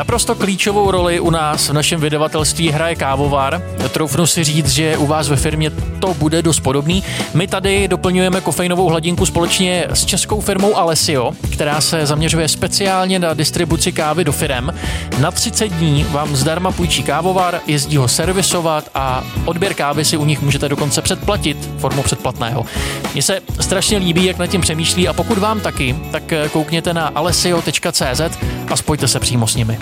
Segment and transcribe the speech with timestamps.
[0.00, 3.62] Naprosto klíčovou roli u nás v našem vydavatelství hraje kávovar.
[3.92, 7.04] Troufnu si říct, že u vás ve firmě to bude dost podobný.
[7.34, 13.34] My tady doplňujeme kofeinovou hladinku společně s českou firmou Alessio, která se zaměřuje speciálně na
[13.34, 14.74] distribuci kávy do firem.
[15.18, 20.24] Na 30 dní vám zdarma půjčí kávovar, jezdí ho servisovat a odběr kávy si u
[20.24, 22.64] nich můžete dokonce předplatit formou předplatného.
[23.12, 26.22] Mně se strašně líbí, jak nad tím přemýšlí a pokud vám taky, tak
[26.52, 28.20] koukněte na alessio.cz
[28.68, 29.78] a spojte se přímo s nimi.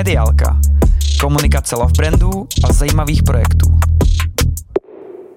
[0.00, 0.60] Mediálka.
[1.20, 3.78] Komunikace love brandů a zajímavých projektů.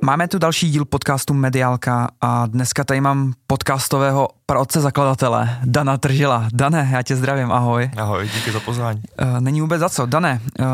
[0.01, 6.47] Máme tu další díl podcastu Mediálka a dneska tady mám podcastového praotce zakladatele Dana Tržila.
[6.53, 7.91] Dane, já tě zdravím, ahoj.
[7.97, 9.01] Ahoj, díky za pozvání.
[9.21, 10.05] Uh, není vůbec za co.
[10.05, 10.65] Dane, uh,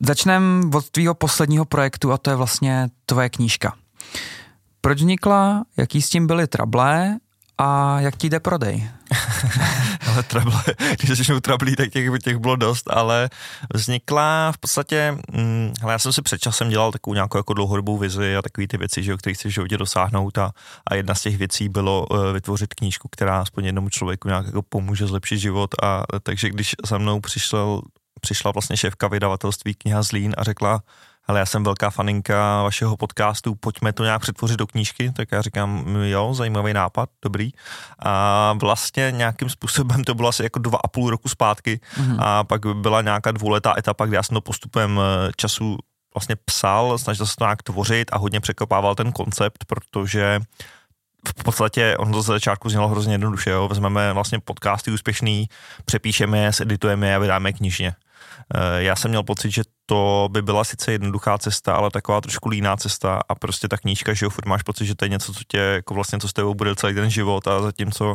[0.00, 3.74] začneme od tvýho posledního projektu a to je vlastně tvoje knížka.
[4.80, 7.16] Proč vznikla, jaký s tím byly trable
[7.60, 8.90] a jak ti jde prodej?
[10.08, 10.62] ale trable,
[10.98, 13.30] když začnou trablí, tak těch, těch bylo dost, ale
[13.74, 17.98] vznikla v podstatě, hm, hele, já jsem si před časem dělal takovou nějakou jako dlouhodobou
[17.98, 20.50] vizi a takové ty věci, že, o kterých chci v životě dosáhnout a,
[20.90, 24.62] a jedna z těch věcí bylo uh, vytvořit knížku, která aspoň jednomu člověku nějak jako
[24.62, 27.82] pomůže zlepšit život a takže když za mnou přišel,
[28.20, 30.82] přišla vlastně šéfka vydavatelství kniha Zlín a řekla,
[31.26, 35.42] ale já jsem velká faninka vašeho podcastu, pojďme to nějak přetvořit do knížky, tak já
[35.42, 37.50] říkám, jo, zajímavý nápad, dobrý.
[37.98, 42.16] A vlastně nějakým způsobem to bylo asi jako dva a půl roku zpátky mm-hmm.
[42.18, 45.78] a pak byla nějaká dvouletá etapa, kde já jsem to postupem eh, času
[46.14, 50.40] vlastně psal, snažil se to nějak tvořit a hodně překopával ten koncept, protože
[51.38, 53.68] v podstatě on to ze začátku znělo hrozně jednoduše, jo.
[53.68, 55.48] vezmeme vlastně podcasty úspěšný,
[55.84, 57.94] přepíšeme je, editujeme je a vydáme knižně.
[58.54, 62.48] Eh, já jsem měl pocit, že to by byla sice jednoduchá cesta, ale taková trošku
[62.48, 65.34] líná cesta a prostě ta knížka, že jo, furt máš pocit, že to je něco,
[65.34, 68.14] co tě, jako vlastně, co s tebou bude celý ten život a zatímco,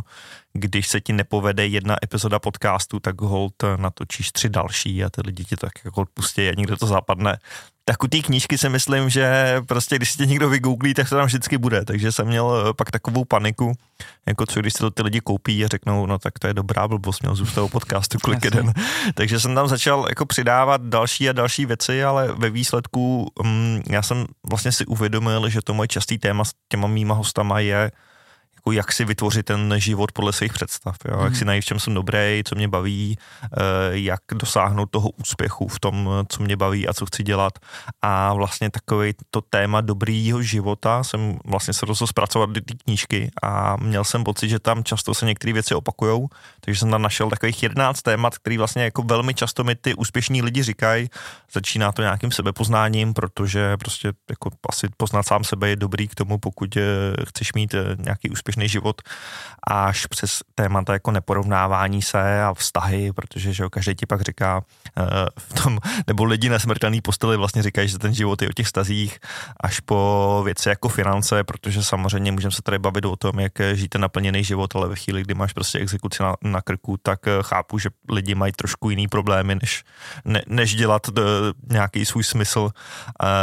[0.54, 5.46] když se ti nepovede jedna epizoda podcastu, tak hold natočíš tři další a ty lidi
[5.46, 7.38] ti tak jako odpustí a někde to zapadne
[7.86, 11.16] tak u té knížky si myslím, že prostě když si tě někdo vygooglí, tak to
[11.16, 11.86] tam vždycky bude.
[11.86, 13.74] Takže jsem měl eh, pak takovou paniku,
[14.26, 16.88] jako co když si to ty lidi koupí a řeknou, no tak to je dobrá
[16.88, 18.74] blbost, měl zůstat u podcastu klik jeden.
[19.14, 24.02] Takže jsem tam začal jako přidávat další a další věci, ale ve výsledku hm, já
[24.02, 27.92] jsem vlastně si uvědomil, že to moje častý téma s těma mýma hostama je
[28.66, 31.18] jako jak si vytvořit ten život podle svých představ, jo?
[31.20, 31.36] Jak mhm.
[31.36, 33.48] si najít, v čem jsem dobrý, co mě baví, eh,
[33.92, 37.60] jak dosáhnout toho úspěchu v tom, co mě baví a co chci dělat.
[38.02, 43.32] A vlastně takový to téma dobrýho života jsem vlastně se rozhodl zpracovat do té knížky
[43.44, 47.30] a měl jsem pocit, že tam často se některé věci opakujou, takže jsem tam našel
[47.30, 51.10] takových 11 témat, který vlastně jako velmi často mi ty úspěšní lidi říkají.
[51.54, 56.38] Začíná to nějakým sebepoznáním, protože prostě jako asi poznat sám sebe je dobrý k tomu,
[56.38, 56.82] pokud eh,
[57.26, 59.02] chceš mít eh, nějaký úspěšný úspěšný život
[59.68, 64.62] až přes témata jako neporovnávání se a vztahy, protože že jo, každý ti pak říká
[64.98, 65.06] uh,
[65.38, 68.68] v tom, nebo lidi na smrtelný posteli vlastně říkají, že ten život je o těch
[68.68, 69.20] stazích
[69.60, 73.98] až po věci jako finance, protože samozřejmě můžeme se tady bavit o tom, jak žijete
[73.98, 77.80] naplněný život, ale ve chvíli, kdy máš prostě exekuci na, na krku, tak uh, chápu,
[77.80, 79.84] že lidi mají trošku jiný problémy, než,
[80.26, 81.24] ne, než dělat uh,
[81.70, 82.70] nějaký svůj smysl uh,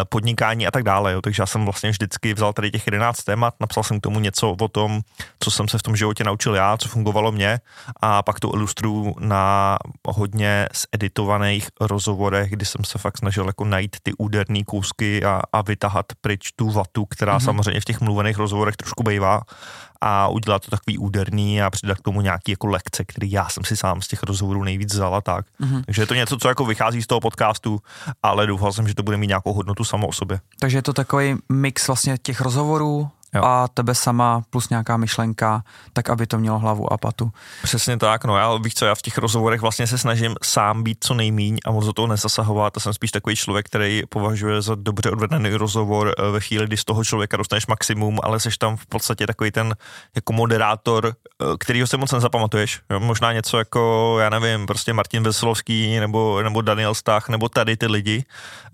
[0.09, 1.13] podnikání a tak dále.
[1.13, 1.21] Jo.
[1.21, 4.51] Takže já jsem vlastně vždycky vzal tady těch 11 témat, napsal jsem k tomu něco
[4.51, 5.02] o tom,
[5.41, 7.61] co jsem se v tom životě naučil já, co fungovalo mě
[8.01, 13.97] a pak to ilustruju na hodně zeditovaných rozhovorech, kdy jsem se fakt snažil jako najít
[14.03, 17.45] ty úderné kousky a, a vytahat pryč tu vatu, která mm-hmm.
[17.45, 19.41] samozřejmě v těch mluvených rozhovorech trošku bývá
[20.01, 23.65] a udělat to takový úderný a přidat k tomu nějaký jako lekce, který já jsem
[23.65, 25.47] si sám z těch rozhovorů nejvíc vzal a tak.
[25.61, 25.83] Mm-hmm.
[25.85, 27.81] Takže je to něco, co jako vychází z toho podcastu,
[28.23, 30.41] ale doufal jsem, že to bude mít nějakou hodnotu samo o sobě.
[30.61, 33.45] Takže je to takový mix vlastně těch rozhovorů, jo.
[33.45, 35.63] a tebe sama plus nějaká myšlenka,
[35.93, 37.33] tak aby to mělo hlavu a patu.
[37.63, 40.99] Přesně tak, no já víš co, já v těch rozhovorech vlastně se snažím sám být
[41.01, 42.77] co nejmíň a moc do toho nezasahovat.
[42.77, 46.77] A jsem spíš takový člověk, který považuje za dobře odvedený rozhovor eh, ve chvíli, kdy
[46.77, 49.75] z toho člověka dostaneš maximum, ale jsi tam v podstatě takový ten
[50.15, 52.81] jako moderátor, eh, kterýho se moc nezapamatuješ.
[52.91, 53.01] Jo?
[53.01, 57.87] Možná něco jako, já nevím, prostě Martin Veselovský nebo, nebo Daniel Stach nebo tady ty
[57.87, 58.25] lidi,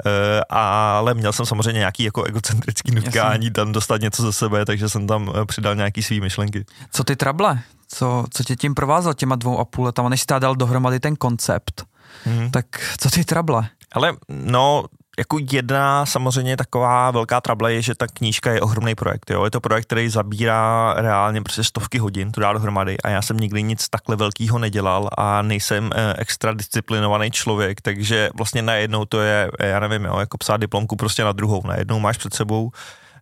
[0.06, 4.88] e, ale měl jsem samozřejmě nějaký jako egocentrický nutkání tam dostat něco ze sebe takže
[4.88, 6.64] jsem tam eh, přidal nějaký svý myšlenky.
[6.92, 7.58] Co ty trable?
[7.88, 11.16] Co, co tě tím provázal těma dvou a půl letama, než jsi dal dohromady ten
[11.16, 11.84] koncept?
[12.24, 12.50] Hmm.
[12.50, 12.66] Tak
[13.00, 13.68] co ty trable?
[13.92, 14.84] Ale no,
[15.18, 19.30] jako jedna samozřejmě taková velká trable je, že ta knížka je ohromný projekt.
[19.30, 19.44] Jo?
[19.44, 23.36] Je to projekt, který zabírá reálně prostě stovky hodin, to dá dohromady a já jsem
[23.36, 29.20] nikdy nic takhle velkého nedělal a nejsem eh, extra disciplinovaný člověk, takže vlastně najednou to
[29.20, 31.62] je, já nevím, jo, jako psát diplomku prostě na druhou.
[31.66, 32.70] Najednou máš před sebou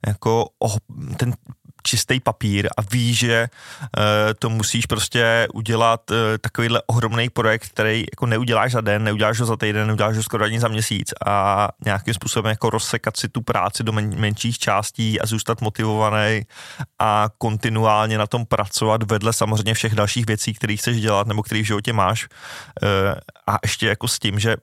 [0.06, 0.76] jako oh,
[1.16, 1.34] ten
[1.86, 4.02] čistý papír a víš, že uh,
[4.38, 9.46] to musíš prostě udělat uh, takovýhle ohromný projekt, který jako neuděláš za den, neuděláš ho
[9.46, 13.40] za týden, neuděláš ho skoro ani za měsíc a nějakým způsobem jako rozsekat si tu
[13.40, 16.42] práci do men- menších částí a zůstat motivovaný
[16.98, 21.62] a kontinuálně na tom pracovat vedle samozřejmě všech dalších věcí, které chceš dělat nebo které
[21.62, 22.28] v životě máš
[22.82, 22.88] uh,
[23.46, 24.56] a ještě jako s tím, že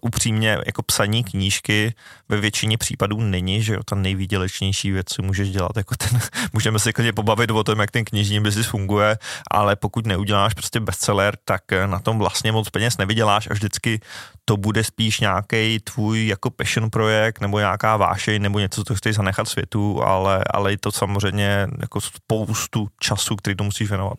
[0.00, 1.94] upřímně jako psaní knížky
[2.28, 6.20] ve většině případů není, že jo, ta nejvýdělečnější věc, co můžeš dělat, jako ten,
[6.52, 9.18] můžeme se klidně pobavit o tom, jak ten knižní biznis funguje,
[9.50, 14.00] ale pokud neuděláš prostě bestseller, tak na tom vlastně moc peněz nevyděláš a vždycky
[14.44, 19.16] to bude spíš nějaký tvůj jako passion projekt nebo nějaká vášeň nebo něco, co chceš
[19.16, 24.18] zanechat světu, ale, ale je to samozřejmě jako spoustu času, který to musíš věnovat.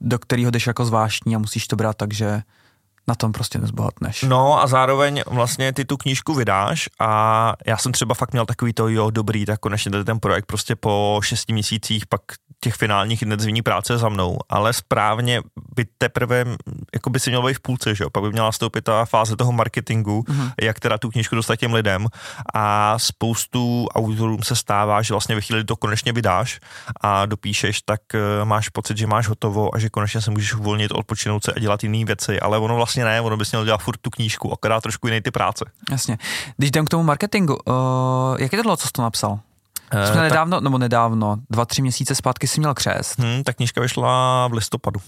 [0.00, 2.42] do kterého jdeš jako zvláštní a musíš to brát tak, že
[3.08, 4.22] na tom prostě nezbohatneš.
[4.22, 8.72] No a zároveň vlastně ty tu knížku vydáš a já jsem třeba fakt měl takový
[8.72, 12.20] to, jo, dobrý, tak konečně tady ten projekt prostě po šesti měsících pak
[12.60, 15.40] těch finálních intenzivní práce za mnou, ale správně
[15.76, 16.44] by teprve,
[16.94, 18.10] jako by si měl být v půlce, že jo?
[18.10, 20.52] pak by měla nastoupit ta fáze toho marketingu, mm-hmm.
[20.62, 22.06] jak teda tu knížku dostat těm lidem
[22.54, 26.60] a spoustu autorům se stává, že vlastně ve chvíli to konečně vydáš
[27.00, 30.92] a dopíšeš, tak eh, máš pocit, že máš hotovo a že konečně se můžeš uvolnit,
[30.92, 33.96] odpočinout se a dělat jiné věci, ale ono vlastně ne, ono bys měl dělat furt
[33.96, 35.64] tu knížku, akorát trošku jiný ty práce.
[35.90, 36.18] Jasně.
[36.56, 37.74] Když jdem k tomu marketingu, uh,
[38.38, 39.30] jak je to dlouho, co jsi to napsal?
[39.30, 40.64] Uh, Jsme nedávno, tak...
[40.64, 43.18] nebo nedávno, dva, tři měsíce zpátky si měl křest.
[43.18, 45.00] Hmm, ta knížka vyšla v listopadu.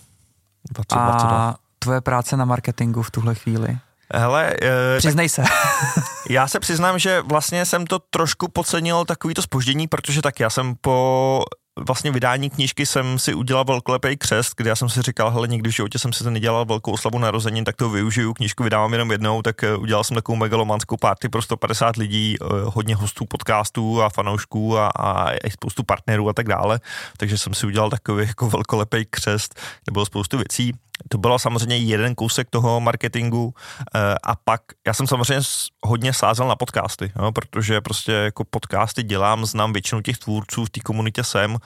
[0.70, 1.38] 2022.
[1.38, 3.78] A tvoje práce na marketingu v tuhle chvíli?
[4.14, 5.52] Hele, e, Přiznej tak, se.
[6.30, 10.74] já se přiznám, že vlastně jsem to trošku podcenil takovýto spoždění, protože tak já jsem
[10.80, 11.44] po
[11.86, 15.70] vlastně vydání knížky jsem si udělal velkolepý křest, kde já jsem si říkal, hele, nikdy
[15.70, 19.10] v životě jsem si to nedělal velkou oslavu narozenin, tak to využiju, knížku vydávám jenom
[19.12, 24.02] jednou, tak eh, udělal jsem takovou megalomanskou party pro 150 lidí, eh, hodně hostů podcastů
[24.02, 26.80] a fanoušků a, a i spoustu partnerů a tak dále,
[27.16, 30.72] takže jsem si udělal takový jako velkolepý křest, kde bylo spoustu věcí
[31.08, 33.54] to bylo samozřejmě jeden kousek toho marketingu
[33.94, 35.44] eh, a pak já jsem samozřejmě
[35.82, 40.70] hodně sázel na podcasty, jo, protože prostě jako podcasty dělám, znám většinu těch tvůrců, v
[40.70, 41.56] té komunitě jsem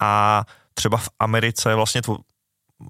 [0.00, 0.44] a
[0.74, 2.18] třeba v Americe vlastně tvo,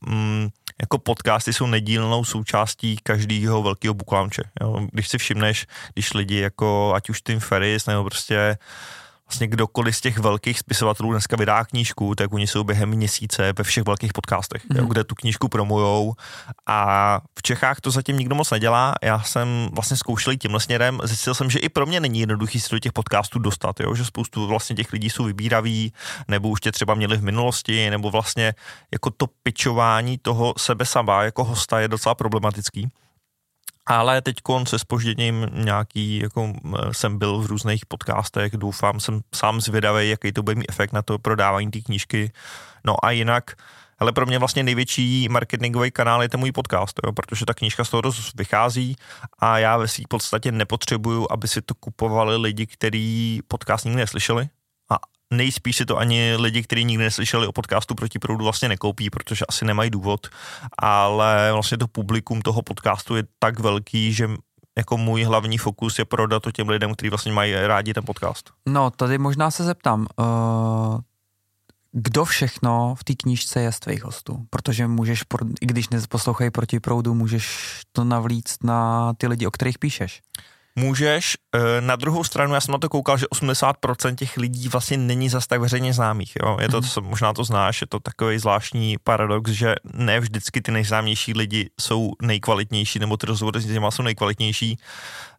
[0.09, 0.49] mm,
[0.81, 4.43] jako podcasty jsou nedílnou součástí každého velkého launche.
[4.61, 4.87] Jo.
[4.93, 8.59] Když si všimneš, když lidi jako ať už Tim Ferris nebo prostě
[9.29, 13.65] vlastně kdokoliv z těch velkých spisovatelů dneska vydá knížku, tak oni jsou během měsíce ve
[13.65, 14.77] všech velkých podcastech, mm.
[14.77, 16.15] jo, kde tu knížku promujou
[16.67, 18.95] a v Čechách to zatím nikdo moc nedělá.
[19.03, 22.69] Já jsem vlastně zkoušel tímhle směrem, zjistil jsem, že i pro mě není jednoduchý se
[22.71, 25.93] do těch podcastů dostat, jo, že spoustu vlastně těch lidí jsou vybíraví,
[26.29, 28.55] nebo už tě třeba měli v minulosti, nebo vlastně
[28.93, 32.91] jako to pičování toho sebe sama jako hosta je docela problematický
[33.87, 34.37] ale teď
[34.67, 36.53] se spožděním nějaký, jako
[36.93, 41.03] jsem byl v různých podcastech, doufám, jsem sám zvědavý, jaký to bude mít efekt na
[41.03, 42.33] to prodávání té knížky.
[42.85, 43.55] No a jinak,
[43.99, 47.85] ale pro mě vlastně největší marketingový kanál je ten můj podcast, jo, protože ta knížka
[47.85, 48.97] z toho dost vychází
[49.39, 54.49] a já ve svých podstatě nepotřebuju, aby si to kupovali lidi, kteří podcast nikdy neslyšeli,
[55.33, 59.45] nejspíš si to ani lidi, kteří nikdy neslyšeli o podcastu Proti proudu vlastně nekoupí, protože
[59.49, 60.27] asi nemají důvod,
[60.79, 64.29] ale vlastně to publikum toho podcastu je tak velký, že
[64.79, 68.51] jako můj hlavní fokus je prodat to těm lidem, kteří vlastně mají rádi ten podcast.
[68.67, 71.01] No, tady možná se zeptám, uh,
[71.93, 74.47] kdo všechno v té knížce je z tvých hostů?
[74.51, 75.25] Protože můžeš,
[75.61, 80.23] i když neposlouchají proti proudu, můžeš to navlíct na ty lidi, o kterých píšeš.
[80.79, 84.97] Můžeš, eh, na druhou stranu, já jsem na to koukal, že 80% těch lidí vlastně
[84.97, 86.33] není zas tak veřejně známých.
[86.43, 86.57] Jo?
[86.61, 87.09] Je to, mm.
[87.09, 92.13] možná to znáš, je to takový zvláštní paradox, že ne vždycky ty nejznámější lidi jsou
[92.23, 94.79] nejkvalitnější, nebo ty rozhovory s těma jsou nejkvalitnější.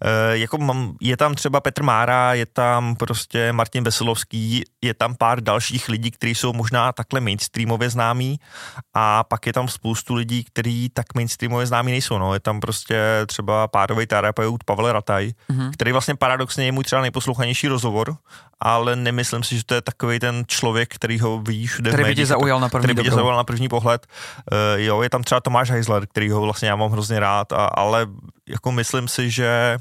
[0.02, 5.16] E, jako mám, je tam třeba Petr Mára, je tam prostě Martin Veselovský, je tam
[5.16, 8.40] pár dalších lidí, kteří jsou možná takhle mainstreamově známí
[8.94, 12.18] a pak je tam spoustu lidí, kteří tak mainstreamově známí nejsou.
[12.18, 12.34] No.
[12.34, 15.72] Je tam prostě třeba párový terapeut Pavel Rataj, Mm-hmm.
[15.74, 18.16] který vlastně paradoxně je můj třeba nejposlouchanější rozhovor,
[18.60, 22.16] ale nemyslím si, že to je takový ten člověk, který ho vidíš všude který by
[22.16, 24.08] tě zaujal na první který by tě zaujal na první pohled.
[24.52, 27.66] Uh, jo, je tam třeba Tomáš Heisler, který ho vlastně já mám hrozně rád, a,
[27.66, 28.08] ale
[28.48, 29.78] jako myslím si, že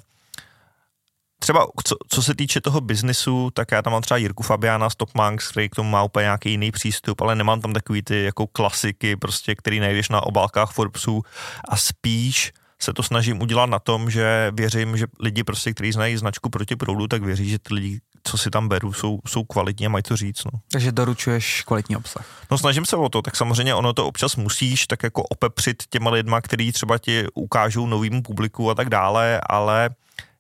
[1.38, 4.97] třeba co, co se týče toho biznisu, tak já tam mám třeba Jirku Fabiana z
[4.97, 8.25] Top Manx, který k tomu má úplně nějaký jiný přístup, ale nemám tam takový ty
[8.25, 11.23] jako klasiky, prostě, který najdeš na obálkách Forbesu
[11.69, 16.16] a spíš se to snažím udělat na tom, že věřím, že lidi prostě, kteří znají
[16.16, 19.87] značku proti proudu, tak věří, že ty lidi, co si tam beru, jsou, jsou kvalitní
[19.87, 20.45] a mají to říct.
[20.45, 20.61] No.
[20.71, 22.26] Takže doručuješ kvalitní obsah.
[22.50, 26.11] No snažím se o to, tak samozřejmě ono to občas musíš tak jako opepřit těma
[26.11, 29.90] lidma, který třeba ti ukážou novýmu publiku a tak dále, ale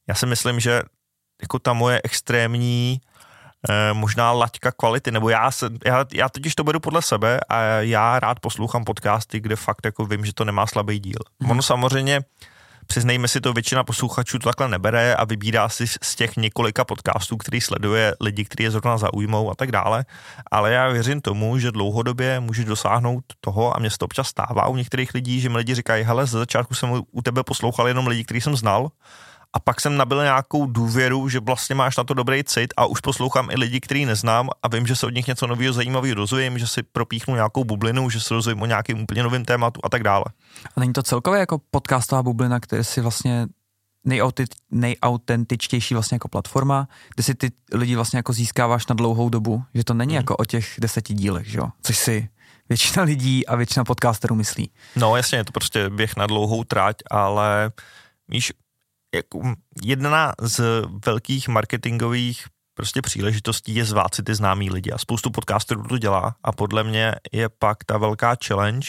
[0.08, 0.82] já si myslím, že
[1.42, 3.00] jako ta moje extrémní
[3.92, 8.20] možná laťka kvality, nebo já, se, já, já totiž to beru podle sebe a já
[8.20, 11.18] rád poslouchám podcasty, kde fakt jako vím, že to nemá slabý díl.
[11.40, 11.50] Hmm.
[11.50, 12.20] Ono samozřejmě,
[12.86, 17.36] přiznejme si to, většina posluchačů to takhle nebere a vybírá si z těch několika podcastů,
[17.36, 20.04] který sleduje lidi, kteří je zrovna zaujmou a tak dále,
[20.50, 24.68] ale já věřím tomu, že dlouhodobě můžeš dosáhnout toho a mě se to občas stává
[24.68, 28.06] u některých lidí, že mi lidi říkají, hele, ze začátku jsem u tebe poslouchal jenom
[28.06, 28.88] lidi, který jsem znal,
[29.52, 33.00] a pak jsem nabil nějakou důvěru, že vlastně máš na to dobrý cit a už
[33.00, 36.58] poslouchám i lidi, který neznám a vím, že se od nich něco nového zajímavého dozvím,
[36.58, 40.02] že si propíchnu nějakou bublinu, že se dozvím o nějakým úplně novým tématu a tak
[40.02, 40.24] dále.
[40.76, 43.46] A není to celkově jako podcastová bublina, která si vlastně
[44.70, 49.84] nejautentičtější vlastně jako platforma, kde si ty lidi vlastně jako získáváš na dlouhou dobu, že
[49.84, 50.16] to není hmm.
[50.16, 51.68] jako o těch deseti dílech, že jo?
[51.82, 52.28] Což si
[52.68, 54.70] většina lidí a většina podcasterů myslí.
[54.96, 57.70] No jasně, je to prostě běh na dlouhou trať, ale
[58.28, 58.52] víš,
[59.14, 65.30] jako jedna z velkých marketingových prostě příležitostí je zvát si ty známý lidi a spoustu
[65.30, 68.88] podcasterů to dělá a podle mě je pak ta velká challenge,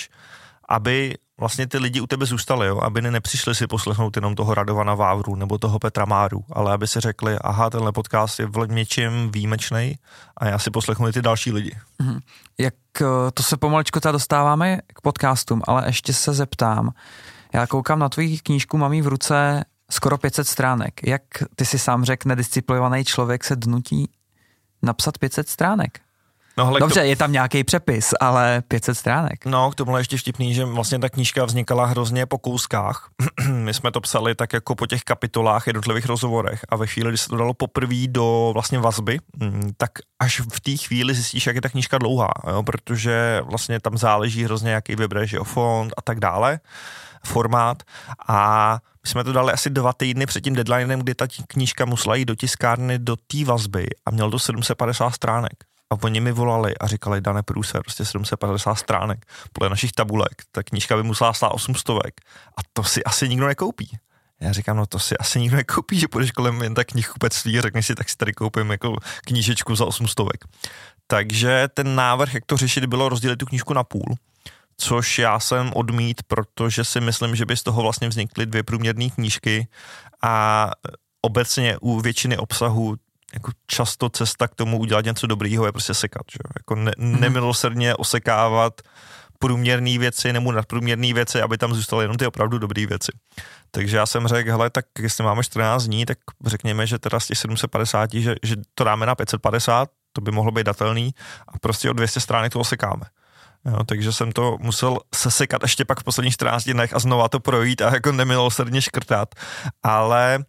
[0.70, 2.80] aby vlastně ty lidi u tebe zůstali, jo?
[2.82, 7.00] aby nepřišli si poslechnout jenom toho Radovana Vávru nebo toho Petra Máru, ale aby si
[7.00, 9.96] řekli, aha, tenhle podcast je v něčím výjimečný
[10.38, 11.78] a já si poslechnu i ty další lidi.
[12.02, 12.20] Mm-hmm.
[12.58, 16.92] Jak eh, to se pomalečko teda dostáváme k podcastům, ale ještě se zeptám,
[17.54, 21.08] já koukám na tvoji knížku, mám v ruce skoro 500 stránek.
[21.08, 21.22] Jak
[21.56, 24.10] ty si sám řekl, nedisciplinovaný člověk se dnutí
[24.82, 26.00] napsat 500 stránek?
[26.58, 27.06] No, hele, Dobře, to...
[27.06, 29.46] je tam nějaký přepis, ale 500 stránek.
[29.46, 33.10] No, k tomu je ještě vtipný, že vlastně ta knížka vznikala hrozně po kouskách.
[33.50, 37.18] My jsme to psali tak jako po těch kapitolách, jednotlivých rozhovorech a ve chvíli, kdy
[37.18, 41.56] se to dalo poprvé do vlastně vazby, mm, tak až v té chvíli zjistíš, jak
[41.56, 42.64] je ta knížka dlouhá, jo?
[42.64, 46.60] protože vlastně tam záleží hrozně, jaký vybereš fond a tak dále,
[47.26, 47.84] formát
[48.28, 52.26] a jsme to dali asi dva týdny před tím deadlinem, kdy ta knížka musela jít
[52.26, 55.64] do tiskárny do té vazby a měl to 750 stránek.
[55.90, 59.26] A oni mi volali a říkali, Dane Průse, prostě 750 stránek.
[59.54, 61.90] Podle našich tabulek, ta knížka by musela stát 800
[62.58, 63.98] a to si asi nikdo nekoupí.
[64.40, 67.62] Já říkám, no to si asi nikdo nekoupí, že půjdeš kolem jen tak knihkupectví a
[67.62, 68.96] řekneš si, tak si tady koupím jako
[69.26, 70.28] knížečku za 800.
[71.08, 74.16] Takže ten návrh, jak to řešit, bylo rozdělit tu knížku na půl
[74.78, 79.10] což já jsem odmít, protože si myslím, že by z toho vlastně vznikly dvě průměrné
[79.10, 79.68] knížky
[80.22, 80.72] a
[81.22, 82.96] obecně u většiny obsahu
[83.34, 86.40] jako často cesta k tomu udělat něco dobrýho je prostě sekat, že?
[86.60, 87.20] jako ne, mm-hmm.
[87.20, 88.82] nemilosrdně osekávat
[89.40, 93.12] průměrné věci nebo nadprůměrné věci, aby tam zůstaly jenom ty opravdu dobré věci.
[93.72, 97.28] Takže já jsem řekl, hele, tak jestli máme 14 dní, tak řekněme, že teda z
[97.28, 101.14] těch 750, že, že to dáme na 550, to by mohlo být datelný
[101.48, 103.06] a prostě o 200 stránek to osekáme.
[103.68, 107.40] Jo, takže jsem to musel sesekat ještě pak v posledních 14 dnech a znova to
[107.40, 109.36] projít a jako nemilosrdně škrtat.
[109.84, 110.40] Ale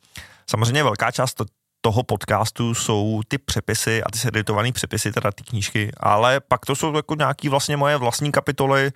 [0.46, 1.42] samozřejmě velká část
[1.80, 6.76] toho podcastu jsou ty přepisy a ty editované přepisy, teda ty knížky, ale pak to
[6.76, 8.90] jsou jako nějaký vlastně moje vlastní kapitoly,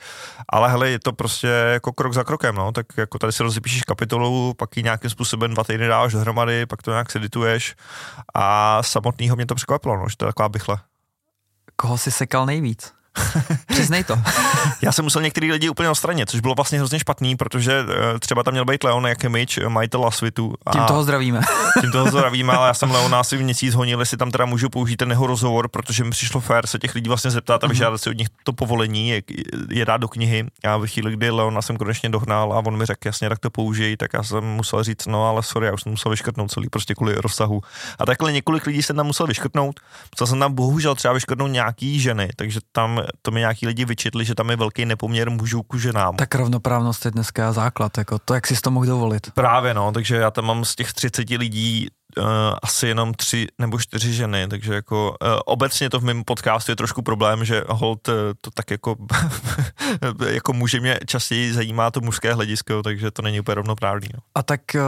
[0.49, 3.83] ale hele, je to prostě jako krok za krokem, no, tak jako tady si rozepíšeš
[3.83, 7.75] kapitolu, pak ji nějakým způsobem dva týdny dáš dohromady, pak to nějak edituješ
[8.35, 10.76] a samotného mě to překvapilo, no, že to je taková bychle.
[11.76, 12.93] Koho si sekal nejvíc?
[13.66, 14.19] Přiznej to.
[14.83, 18.42] Já jsem musel některý lidi úplně odstranit, což bylo vlastně hrozně špatný, protože uh, třeba
[18.42, 20.54] tam měl být Leon jak Mitch, majitel Lasvitu.
[20.66, 21.40] A tím toho zdravíme.
[21.81, 24.71] tím toho zdravíme, ale já jsem Leona asi v měsíc honil, jestli tam teda můžu
[24.71, 28.00] použít ten jeho rozhovor, protože mi přišlo fér se těch lidí vlastně zeptat a vyžádat
[28.00, 29.23] si od nich to povolení, je,
[29.71, 30.47] je dát do knihy.
[30.64, 33.50] Já ve chvíli, kdy Leona jsem konečně dohnal a on mi řekl jasně, tak to
[33.50, 36.69] použij, tak já jsem musel říct, no ale sorry, já už jsem musel vyškrtnout celý
[36.69, 37.61] prostě kvůli rozsahu.
[37.99, 39.81] A takhle několik lidí jsem tam musel vyškrtnout.
[40.14, 44.25] Musel jsem tam bohužel třeba vyškrtnout nějaký ženy, takže tam to mi nějaký lidi vyčetli,
[44.25, 46.16] že tam je velký nepoměr mužů k ženám.
[46.16, 49.30] Tak rovnoprávnost je dneska základ, jako to, jak si to mohl dovolit.
[49.30, 52.25] Právě no, takže já tam mám z těch 30 lidí uh,
[52.62, 56.76] asi jenom tři nebo čtyři ženy, takže jako uh, obecně to v mém podcastu je
[56.76, 58.97] trošku problém, že hold uh, to tak jako
[60.26, 64.09] jako muže mě častěji zajímá to mužské hledisko, takže to není úplně rovnoprávný.
[64.14, 64.21] No.
[64.35, 64.80] A tak uh,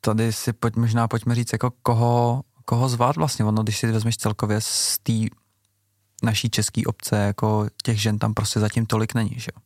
[0.00, 4.16] tady si pojď, možná pojďme říct, jako koho, koho zvát vlastně, ono, když si vezmeš
[4.16, 5.12] celkově z té
[6.22, 9.60] naší české obce, jako těch žen tam prostě zatím tolik není, že jo?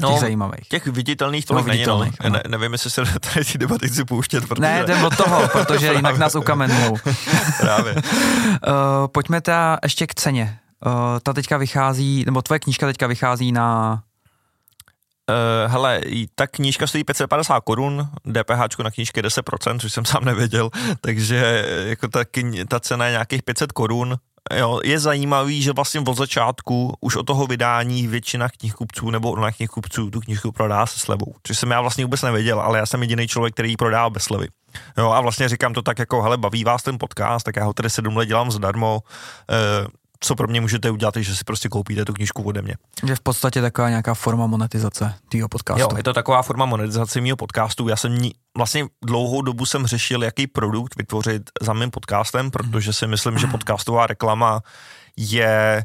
[0.00, 0.68] No, těch zajímavých.
[0.68, 1.98] Těch viditelných tolik No, není, no.
[1.98, 2.32] viditelných.
[2.32, 4.60] Ne, nevím, jestli se do tady ty debaty chci pouštět, protože...
[4.62, 6.96] Ne, jdem od toho, protože jinak nás ukamenujou.
[7.60, 7.94] Právě.
[7.94, 8.00] Uh,
[9.12, 10.58] pojďme teda ještě k ceně.
[10.86, 10.92] Uh,
[11.22, 14.02] ta teďka vychází, nebo tvoje knížka teďka vychází na...
[15.30, 16.00] Uh, hele,
[16.34, 21.64] ta knížka stojí 550 korun, DPH na knížky je 10%, což jsem sám nevěděl, takže
[21.68, 24.16] eh, jako ta, kni- ta cena je nějakých 500 korun.
[24.56, 29.52] Jo, je zajímavý, že vlastně od začátku už od toho vydání většina knihkupců nebo online
[29.52, 33.02] knihkupců tu knížku prodá se slevou, což jsem já vlastně vůbec nevěděl, ale já jsem
[33.02, 34.48] jediný člověk, který ji prodá bez slevy.
[34.98, 37.72] Jo, a vlastně říkám to tak jako, hele, baví vás ten podcast, tak já ho
[37.72, 39.88] tedy sedm let dělám zadarmo, uh,
[40.20, 42.74] co pro mě můžete udělat, je, že si prostě koupíte tu knížku ode mě.
[43.06, 45.80] Je v podstatě taková nějaká forma monetizace tvýho podcastu.
[45.80, 47.88] Jo, je to taková forma monetizace mého podcastu.
[47.88, 52.92] Já jsem ní, vlastně dlouhou dobu jsem řešil, jaký produkt vytvořit za mým podcastem, protože
[52.92, 54.60] si myslím, že podcastová reklama
[55.16, 55.84] je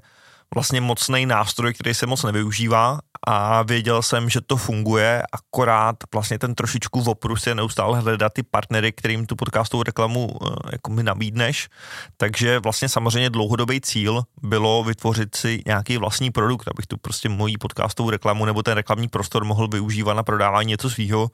[0.56, 6.40] vlastně mocný nástroj, který se moc nevyužívá a věděl jsem, že to funguje, akorát vlastně
[6.40, 11.04] ten trošičku oprus je neustále hledat ty partnery, kterým tu podcastovou reklamu eh, jako mi
[11.04, 11.70] nabídneš,
[12.18, 17.58] takže vlastně samozřejmě dlouhodobý cíl bylo vytvořit si nějaký vlastní produkt, abych tu prostě mojí
[17.58, 21.32] podcastovou reklamu nebo ten reklamní prostor mohl využívat na prodávání něco svýho.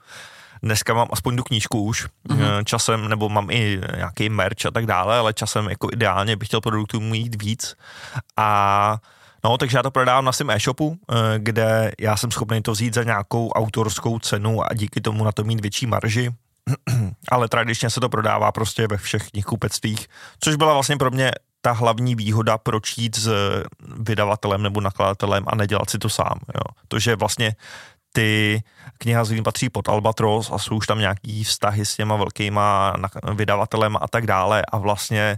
[0.63, 2.63] Dneska mám aspoň tu knížku už mm-hmm.
[2.63, 6.61] časem, nebo mám i nějaký merch a tak dále, ale časem jako ideálně bych chtěl
[6.61, 7.75] produktů mít víc
[8.37, 8.97] a
[9.43, 12.93] No, takže já to prodávám na svém e-shopu, eh, kde já jsem schopný to vzít
[12.93, 16.31] za nějakou autorskou cenu a díky tomu na to mít větší marži.
[17.31, 20.07] Ale tradičně se to prodává prostě ve všech knihkupectvích,
[20.39, 23.33] což byla vlastně pro mě ta hlavní výhoda, proč jít s
[23.97, 26.39] vydavatelem nebo nakladatelem a nedělat si to sám.
[26.55, 26.61] Jo.
[26.87, 27.55] To, že vlastně
[28.13, 28.63] ty
[28.97, 32.93] knihaziny patří pod Albatros a jsou už tam nějaký vztahy s těma velkýma
[33.33, 35.37] vydavatelem a tak dále a vlastně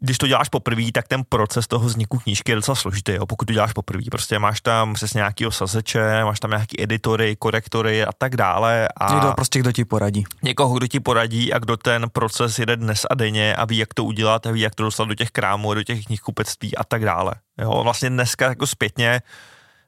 [0.00, 3.44] když to děláš poprvé, tak ten proces toho vzniku knížky je docela složitý, jo, pokud
[3.44, 4.02] to děláš poprvé.
[4.10, 8.88] Prostě máš tam přes nějaký sazeče, máš tam nějaký editory, korektory a tak dále.
[8.96, 10.24] A Někdo prostě, kdo ti poradí.
[10.42, 13.94] někoho, kdo ti poradí a kdo ten proces jede dnes a denně a ví, jak
[13.94, 17.04] to udělat a ví, jak to dostat do těch krámů, do těch knihkupectví a tak
[17.04, 17.34] dále.
[17.58, 19.20] Jo, vlastně dneska jako zpětně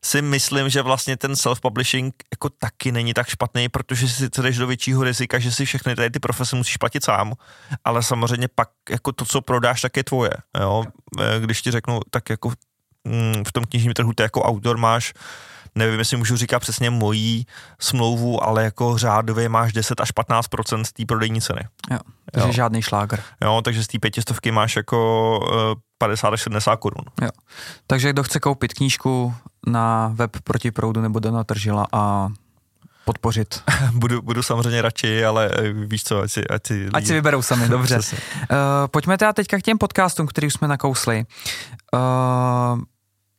[0.04, 4.56] si myslím, že vlastně ten self-publishing jako taky není tak špatný, protože si sice jdeš
[4.56, 7.32] do většího rizika, že si všechny tady ty profese musíš platit sám,
[7.84, 10.30] ale samozřejmě pak jako to, co prodáš, tak je tvoje.
[10.60, 10.84] Jo?
[11.20, 12.52] Eh, Když ti řeknu, tak jako
[13.04, 15.12] mm, v tom knižním trhu ty jako autor máš
[15.78, 17.46] nevím, jestli můžu říkat přesně mojí
[17.80, 21.60] smlouvu, ale jako řádově máš 10 až 15% z té prodejní ceny.
[21.90, 21.98] Jo.
[22.32, 22.52] Takže Jo.
[22.52, 23.20] žádný šlágr.
[23.42, 27.04] Jo, takže z té pětistovky máš jako eh, 50 až 70 korun.
[27.22, 27.30] Jo.
[27.86, 29.34] Takže kdo chce koupit knížku
[29.66, 32.28] na web proti proudu nebo Dana Tržila a
[33.04, 33.62] podpořit.
[33.92, 37.42] budu, budu samozřejmě radši, ale eh, víš co, ať si, ať si, Ať si vyberou
[37.42, 37.96] sami, dobře.
[37.96, 38.02] Uh,
[38.90, 41.24] pojďme teda teďka k těm podcastům, který už jsme nakousli.
[41.94, 42.80] Uh,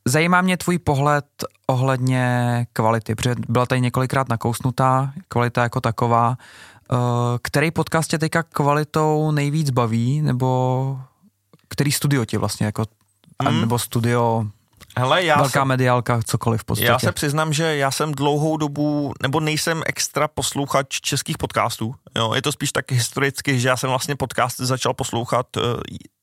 [0.06, 1.26] zajímá mě tvůj pohled
[1.68, 6.38] ohledně kvality, protože byla tady několikrát nakousnutá, kvalita jako taková.
[6.92, 6.98] Uh,
[7.42, 11.00] který podcast tě teďka kvalitou nejvíc baví, nebo
[11.68, 12.86] který studio ti vlastně jako,
[13.40, 13.62] a Hmm.
[13.62, 14.46] nebo studio,
[14.98, 16.88] Hele, já velká jsem, mediálka, cokoliv v podstatě.
[16.88, 21.96] já se přiznám, že já jsem dlouhou dobu, nebo nejsem extra posluchač českých podcastů.
[22.16, 25.62] Jo, je to spíš tak historicky, že já jsem vlastně podcasty začal poslouchat eh,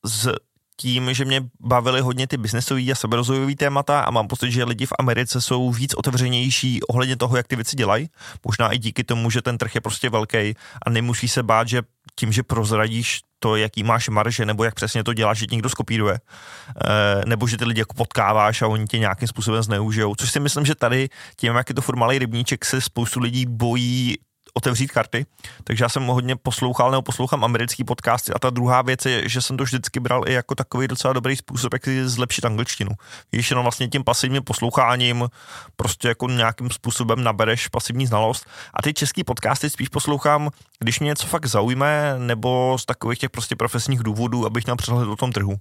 [0.05, 0.31] z
[0.77, 4.85] tím, že mě bavily hodně ty biznesové a seberozvojové témata a mám pocit, že lidi
[4.85, 8.09] v Americe jsou víc otevřenější ohledně toho, jak ty věci dělají.
[8.45, 10.37] Možná i díky tomu, že ten trh je prostě velký
[10.85, 11.81] a nemusí se bát, že
[12.15, 16.17] tím, že prozradíš to, jaký máš marže, nebo jak přesně to děláš, že někdo skopíruje,
[16.17, 20.15] eh, nebo že ty lidi jako potkáváš a oni tě nějakým způsobem zneužijou.
[20.15, 23.45] Což si myslím, že tady tím, jak je to furt malý rybníček, se spoustu lidí
[23.45, 24.17] bojí
[24.57, 25.25] otevřít karty,
[25.63, 29.41] takže já jsem hodně poslouchal nebo poslouchám americký podcasty a ta druhá věc je, že
[29.41, 32.91] jsem to vždycky bral i jako takový docela dobrý způsob, jak si zlepšit angličtinu.
[33.31, 35.29] Víš, jenom vlastně tím pasivním posloucháním
[35.75, 40.49] prostě jako nějakým způsobem nabereš pasivní znalost a ty český podcasty spíš poslouchám,
[40.85, 45.07] když mě něco fakt zaujme nebo z takových těch prostě profesních důvodů, abych měl přehled
[45.07, 45.55] o tom trhu.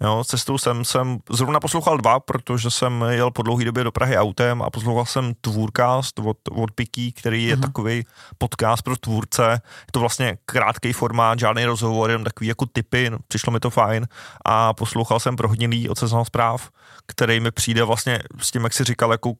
[0.00, 4.16] Jo, cestou jsem, jsem zrovna poslouchal dva, protože jsem jel po dlouhé době do Prahy
[4.16, 7.60] autem a poslouchal jsem Tvůrcast od, od Piky, který je mm-hmm.
[7.60, 8.06] takový
[8.38, 9.42] podcast pro tvůrce.
[9.62, 13.70] Je to vlastně krátký formát, žádný rozhovor, jenom takový jako typy, no, přišlo mi to
[13.70, 14.08] fajn.
[14.44, 16.70] A poslouchal jsem Prohodněný od seznam zpráv,
[17.06, 19.32] který mi přijde vlastně s tím, jak si říkal, jako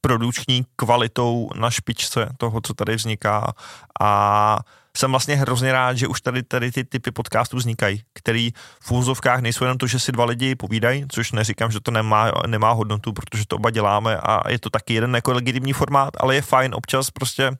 [0.00, 3.52] produkční kvalitou na špičce toho, co tady vzniká
[4.00, 4.58] a
[4.96, 9.40] jsem vlastně hrozně rád, že už tady, tady ty typy podcastů vznikají, který v úzovkách
[9.40, 13.12] nejsou jenom to, že si dva lidi povídají, což neříkám, že to nemá, nemá hodnotu,
[13.12, 16.74] protože to oba děláme a je to taky jeden jako legitimní formát, ale je fajn
[16.74, 17.50] občas prostě,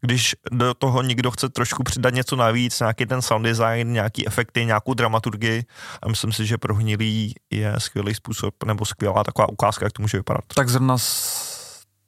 [0.00, 4.64] když do toho někdo chce trošku přidat něco navíc, nějaký ten sound design, nějaký efekty,
[4.64, 5.64] nějakou dramaturgii
[6.02, 10.18] a myslím si, že prohnilý je skvělý způsob nebo skvělá taková ukázka, jak to může
[10.18, 10.44] vypadat.
[10.54, 10.96] Tak zrovna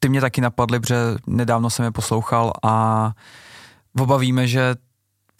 [0.01, 3.13] ty mě taky napadly, protože nedávno jsem je poslouchal a
[4.01, 4.75] oba víme, že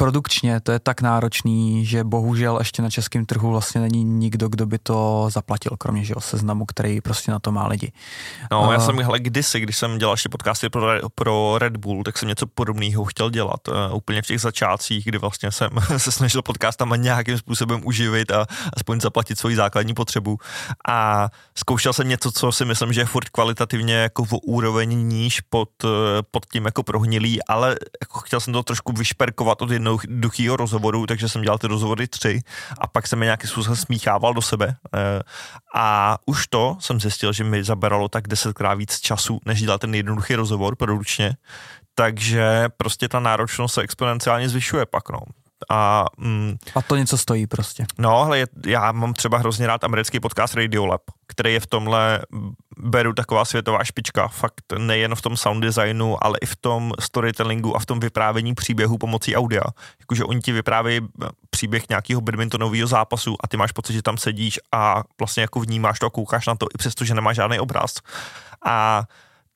[0.01, 4.67] produkčně to je tak náročný, že bohužel ještě na českém trhu vlastně není nikdo, kdo
[4.67, 7.93] by to zaplatil, kromě že seznamu, který prostě na to má lidi.
[8.51, 12.03] No, uh, já jsem hele kdysi, když jsem dělal ještě podcasty pro, pro Red Bull,
[12.03, 13.69] tak jsem něco podobného chtěl dělat.
[13.69, 18.47] Uh, úplně v těch začátcích, kdy vlastně jsem se snažil podcastama nějakým způsobem uživit a
[18.77, 20.39] aspoň zaplatit svoji základní potřebu.
[20.89, 25.41] A zkoušel jsem něco, co si myslím, že je furt kvalitativně jako v úroveň níž
[25.41, 25.89] pod, eh,
[26.31, 31.07] pod tím jako prohnilý, ale jako chtěl jsem to trošku vyšperkovat od jednou jednoduchého rozhovoru,
[31.07, 32.41] takže jsem dělal ty rozhovory tři
[32.81, 34.77] a pak jsem je nějaký způsobem smíchával do sebe.
[34.95, 35.23] Eh,
[35.75, 39.95] a už to jsem zjistil, že mi zaberalo tak desetkrát víc času, než dělat ten
[39.95, 41.37] jednoduchý rozhovor produkčně,
[41.95, 45.21] takže prostě ta náročnost se exponenciálně zvyšuje pak, no.
[45.69, 47.87] A, mm, a to něco stojí prostě.
[47.99, 52.23] No, ale já mám třeba hrozně rád americký podcast Radiolab, který je v tomhle,
[52.79, 57.77] beru taková světová špička, fakt nejen v tom sound designu, ale i v tom storytellingu
[57.77, 59.63] a v tom vyprávění příběhu pomocí audia.
[60.01, 61.01] Jakože oni ti vyprávějí
[61.51, 65.99] příběh nějakého badmintonového zápasu a ty máš pocit, že tam sedíš a vlastně jako vnímáš
[65.99, 67.95] to a koukáš na to, i přesto, že nemáš žádný obraz.
[68.67, 69.03] A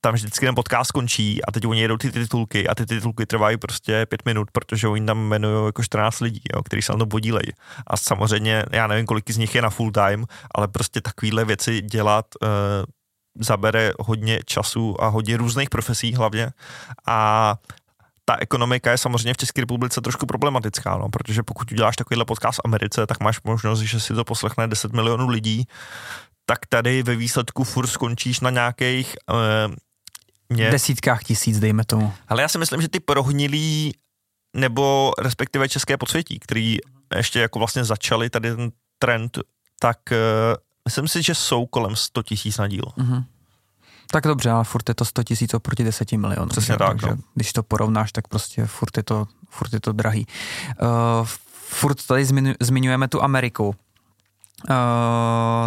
[0.04, 3.56] tam vždycky ten podcast skončí a teď oni jedou ty titulky a ty titulky trvají
[3.56, 7.06] prostě pět minut, protože oni tam jmenují jako 14 lidí, jo, kteří se na to
[7.06, 7.48] podílejí.
[7.86, 11.80] A samozřejmě, já nevím, kolik z nich je na full time, ale prostě takovéhle věci
[11.80, 12.48] dělat uh,
[13.40, 16.50] zabere hodně času a hodně různých profesí hlavně.
[17.06, 17.54] A
[18.24, 22.58] ta ekonomika je samozřejmě v České republice trošku problematická, no, protože pokud uděláš takovýhle podcast
[22.58, 25.64] v Americe, tak máš možnost, že si to poslechne 10 milionů lidí,
[26.46, 29.74] tak tady ve výsledku furt skončíš na nějakých uh,
[30.54, 30.70] mě...
[30.70, 32.12] desítkách tisíc, dejme tomu.
[32.28, 33.94] Ale já si myslím, že ty prohnilí
[34.56, 36.78] nebo respektive české podsvětí, který
[37.16, 39.38] ještě jako vlastně začali tady ten trend,
[39.78, 40.16] tak uh,
[40.84, 42.84] myslím si, že jsou kolem 100 tisíc na díl.
[42.98, 43.24] Mm-hmm.
[44.10, 46.48] Tak dobře, ale furt je to 100 tisíc oproti 10 milionům.
[46.48, 46.88] Přesně tak.
[46.88, 47.16] Takže no.
[47.34, 50.26] když to porovnáš, tak prostě furt je to, furt je to drahý.
[50.82, 52.26] Uh, furt tady
[52.60, 53.66] zmiňujeme tu Ameriku.
[53.68, 53.74] Uh,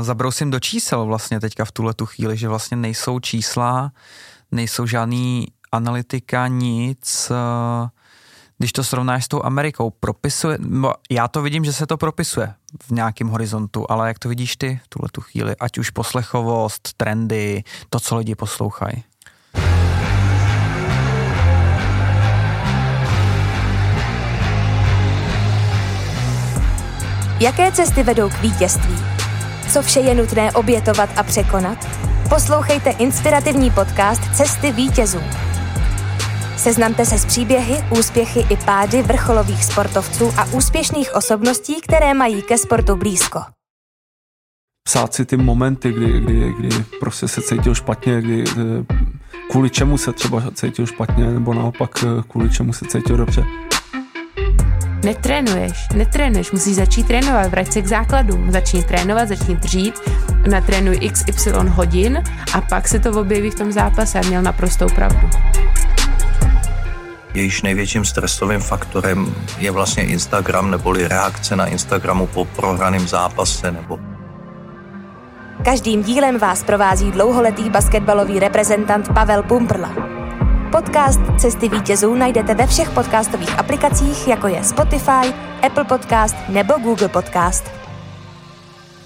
[0.02, 3.92] zabrousím do čísel vlastně teďka v tuhle tu chvíli, že vlastně nejsou čísla
[4.52, 7.32] nejsou žádný analytika, nic.
[8.58, 10.58] Když to srovnáš s tou Amerikou, propisuje,
[11.10, 14.80] já to vidím, že se to propisuje v nějakém horizontu, ale jak to vidíš ty
[14.84, 19.04] v tuhle tu chvíli, ať už poslechovost, trendy, to, co lidi poslouchají?
[27.40, 28.96] Jaké cesty vedou k vítězství?
[29.74, 31.88] Co vše je nutné obětovat a překonat?
[32.30, 35.20] Poslouchejte inspirativní podcast Cesty vítězů.
[36.58, 42.58] Seznamte se s příběhy, úspěchy i pády vrcholových sportovců a úspěšných osobností, které mají ke
[42.58, 43.40] sportu blízko.
[44.88, 48.44] Psát si ty momenty, kdy, kdy, kdy prostě se cítil špatně, kdy,
[49.52, 53.44] kvůli čemu se třeba cítil špatně, nebo naopak kvůli čemu se cítil dobře.
[55.04, 59.94] Netrénuješ, netrénuješ, musíš začít trénovat, vrať se k základům, začni trénovat, začni dřít,
[60.50, 65.30] natrénuj XY hodin a pak se to objeví v tom zápase a měl naprostou pravdu.
[67.34, 74.00] Jejíž největším stresovým faktorem je vlastně Instagram neboli reakce na Instagramu po prohraném zápase nebo
[75.66, 80.27] Každým dílem vás provází dlouholetý basketbalový reprezentant Pavel Pumprla.
[80.72, 87.08] Podcast Cesty vítězů najdete ve všech podcastových aplikacích, jako je Spotify, Apple Podcast nebo Google
[87.10, 87.72] Podcast.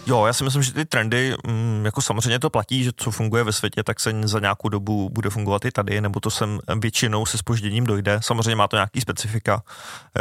[0.06, 3.44] Jo, já si myslím, že ty trendy, mm, jako samozřejmě to platí, že co funguje
[3.44, 7.26] ve světě, tak se za nějakou dobu bude fungovat i tady, nebo to sem většinou
[7.26, 8.20] se spožděním dojde.
[8.22, 9.62] Samozřejmě má to nějaký specifika,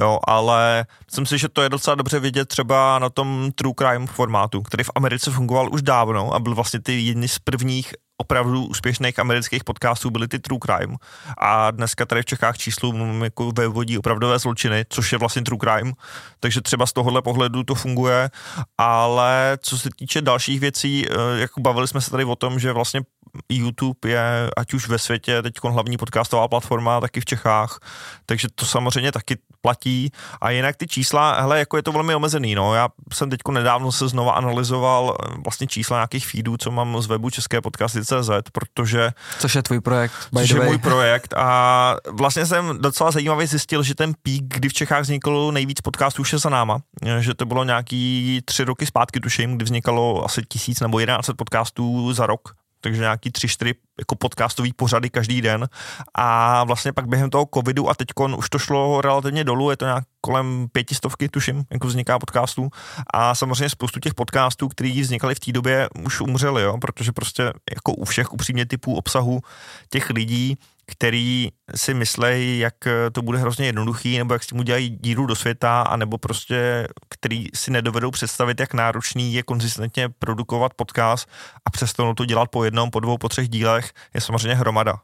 [0.00, 4.06] jo, ale myslím si, že to je docela dobře vidět třeba na tom true crime
[4.06, 8.66] formátu, který v Americe fungoval už dávno a byl vlastně ty jedni z prvních opravdu
[8.66, 10.96] úspěšných amerických podcastů byly ty True Crime.
[11.38, 15.92] A dneska tady v Čechách číslu jako vodí opravdové zločiny, což je vlastně True Crime,
[16.40, 18.30] takže třeba z tohohle pohledu to funguje,
[18.78, 22.72] ale co se týče dalších věcí, eh, jako bavili jsme se tady o tom, že
[22.72, 23.00] vlastně
[23.48, 27.78] YouTube je ať už ve světě teď hlavní podcastová platforma, taky v Čechách,
[28.26, 30.12] takže to samozřejmě taky platí.
[30.40, 32.74] A jinak ty čísla, hele, jako je to velmi omezený, no.
[32.74, 37.06] Já jsem teď nedávno se znova analyzoval eh, vlastně čísla nějakých feedů, co mám z
[37.06, 39.10] webu České podcasty.cz, protože...
[39.38, 43.82] Což je tvůj projekt, by Což je můj projekt a vlastně jsem docela zajímavě zjistil,
[43.82, 46.80] že ten pík, kdy v Čechách vzniklo nejvíc podcastů, už je za náma.
[47.20, 52.12] Že to bylo nějaký tři roky zpátky, tuším, kdy vznikalo asi tisíc nebo jedenáct podcastů
[52.12, 55.68] za rok takže nějaký tři, čtyři jako podcastový pořady každý den.
[56.14, 59.84] A vlastně pak během toho covidu a teď už to šlo relativně dolů, je to
[59.84, 62.68] nějak kolem pětistovky, tuším, jako vzniká podcastů.
[63.14, 67.42] A samozřejmě spoustu těch podcastů, který vznikaly v té době, už umřeli, jo, protože prostě
[67.70, 69.40] jako u všech upřímně typů obsahu
[69.90, 70.58] těch lidí
[70.90, 72.74] který si myslejí, jak
[73.12, 77.46] to bude hrozně jednoduchý, nebo jak si mu dělají díru do světa, anebo prostě, který
[77.54, 81.28] si nedovedou představit, jak náročný je konzistentně produkovat podcast
[81.66, 85.00] a přestanou to dělat po jednom, po dvou, po třech dílech, je samozřejmě hromada.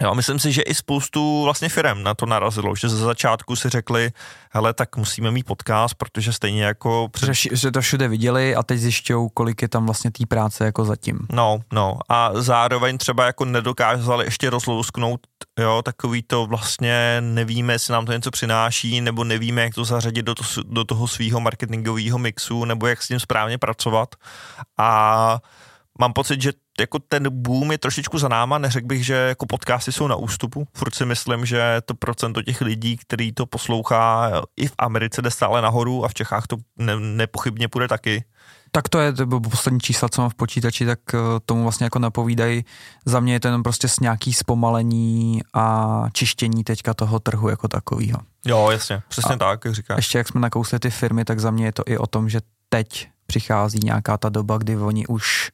[0.00, 3.68] Jo, myslím si, že i spoustu vlastně firm na to narazilo, že ze začátku si
[3.68, 4.12] řekli,
[4.50, 7.08] hele, tak musíme mít podcast, protože stejně jako...
[7.12, 7.34] Před...
[7.34, 10.84] Že, že to všude viděli a teď zjišťou, kolik je tam vlastně té práce jako
[10.84, 11.18] zatím.
[11.32, 15.20] No, no a zároveň třeba jako nedokázali ještě rozlousknout,
[15.58, 20.22] jo, takový to vlastně nevíme, jestli nám to něco přináší, nebo nevíme, jak to zařadit
[20.22, 24.14] do, to, do toho svého marketingového mixu, nebo jak s tím správně pracovat.
[24.78, 25.40] A
[25.98, 29.92] mám pocit, že jako ten boom je trošičku za náma, neřekl bych, že jako podcasty
[29.92, 34.66] jsou na ústupu, furt si myslím, že to procento těch lidí, který to poslouchá i
[34.66, 38.24] v Americe jde stále nahoru a v Čechách to ne, nepochybně půjde taky.
[38.70, 41.98] Tak to je to poslední čísla, co mám v počítači, tak eh, tomu vlastně jako
[41.98, 42.64] napovídají.
[43.06, 47.68] Za mě je to jenom prostě s nějaký zpomalení a čištění teďka toho trhu jako
[47.68, 48.18] takového.
[48.46, 49.96] Jo, jasně, přesně a tak, jak říkáš.
[49.96, 52.40] Ještě jak jsme nakousli ty firmy, tak za mě je to i o tom, že
[52.68, 55.50] teď přichází nějaká ta doba, kdy oni už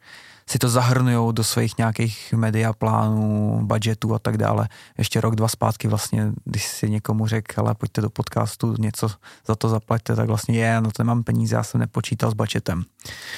[0.48, 4.68] si to zahrnují do svých nějakých mediaplánů, budgetů a tak dále.
[4.98, 9.10] Ještě rok, dva zpátky vlastně, když si někomu řekl, ale pojďte do podcastu, něco
[9.46, 12.84] za to zaplaťte, tak vlastně je, no to nemám peníze, já jsem nepočítal s budgetem.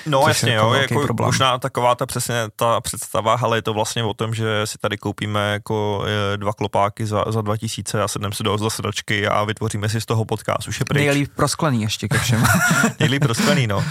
[0.07, 1.29] No Což jasně, jako jo, jako problém.
[1.29, 4.99] možná taková ta přesně ta představa, ale je to vlastně o tom, že si tady
[4.99, 9.89] koupíme jako e, dva klopáky za, za 2000 a sedneme si do zasedačky a vytvoříme
[9.89, 11.01] si z toho podcast, už je pryč.
[11.01, 12.45] Nejlíp prosklený ještě ke všem.
[13.01, 13.85] Nejlíp prosklený, no.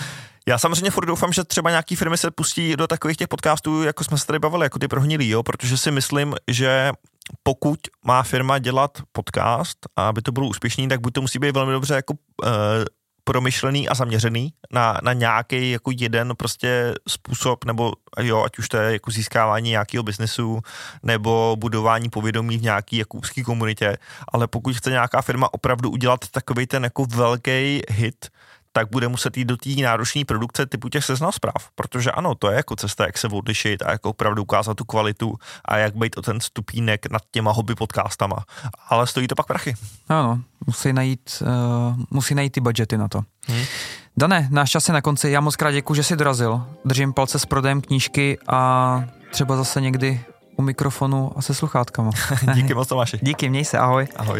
[0.47, 4.03] Já samozřejmě furt doufám, že třeba nějaký firmy se pustí do takových těch podcastů, jako
[4.03, 6.91] jsme se tady bavili, jako ty prohnilí, jo, protože si myslím, že
[7.43, 11.55] pokud má firma dělat podcast a aby to bylo úspěšný, tak buď to musí být
[11.55, 12.49] velmi dobře jako uh,
[13.25, 18.77] promyšlený a zaměřený na, na nějaký jako jeden prostě způsob, nebo jo, ať už to
[18.77, 20.59] je jako získávání nějakého biznesu,
[21.03, 26.19] nebo budování povědomí v nějaký jako úzký komunitě, ale pokud chce nějaká firma opravdu udělat
[26.31, 28.29] takový ten jako velký hit,
[28.75, 32.49] tak bude muset jít do té náročné produkce typu těch seznam zpráv, protože ano, to
[32.49, 35.35] je jako cesta, jak se odlišit a jako opravdu ukázat tu kvalitu
[35.65, 38.35] a jak být o ten stupínek nad těma hobby podcastama.
[38.89, 39.75] Ale stojí to pak prachy.
[40.09, 43.21] Ano, musí najít, uh, musí najít ty budgety na to.
[43.47, 43.63] Hmm.
[44.17, 45.29] Dané, náš čas je na konci.
[45.29, 46.63] Já moc krát děkuji, že jsi dorazil.
[46.85, 50.21] Držím palce s prodejem knížky a třeba zase někdy
[50.55, 52.11] u mikrofonu a se sluchátkama.
[52.53, 53.19] Díky moc Tomáši.
[53.21, 54.07] Díky, měj se, ahoj.
[54.15, 54.39] Ahoj.